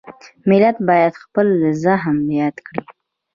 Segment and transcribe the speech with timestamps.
[0.49, 1.47] ملت باید خپل
[1.83, 2.81] زخم یاد کړي.